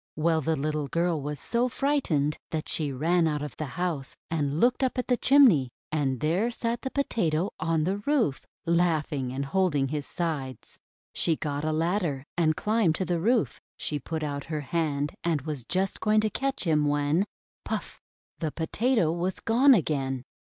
Well, 0.15 0.41
the 0.41 0.55
little 0.55 0.87
girl 0.87 1.21
was 1.21 1.39
so 1.39 1.69
frightened 1.69 2.39
that 2.49 2.67
she 2.67 2.91
ran 2.91 3.27
out 3.27 3.43
of 3.43 3.55
the 3.57 3.67
house, 3.77 4.15
and 4.31 4.59
looked 4.59 4.83
up 4.83 4.97
at 4.97 5.05
the 5.05 5.15
chimney. 5.15 5.69
And 5.91 6.21
there 6.21 6.49
sat 6.49 6.81
the 6.81 6.89
Potato 6.89 7.51
on 7.59 7.83
the 7.83 7.97
roof, 7.99 8.41
laughing 8.65 9.31
and 9.31 9.45
holding 9.45 9.89
his 9.89 10.07
sides. 10.07 10.79
She 11.13 11.35
got 11.35 11.63
a 11.63 11.71
ladder 11.71 12.25
and 12.35 12.55
climbed 12.57 12.95
to 12.95 13.05
the 13.05 13.19
roof. 13.19 13.61
She 13.77 13.99
put 13.99 14.23
out 14.23 14.45
her 14.45 14.61
hand 14.61 15.13
and 15.23 15.41
was 15.43 15.63
just 15.63 16.01
going 16.01 16.21
to 16.21 16.31
catch 16.31 16.63
him, 16.63 16.85
when— 16.85 17.27
puff! 17.63 18.01
the 18.39 18.51
Potato 18.51 19.11
was 19.11 19.39
gone 19.39 19.75
again! 19.75 20.23